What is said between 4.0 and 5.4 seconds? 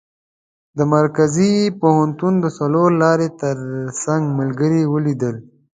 څنګ ملګري ولیدل.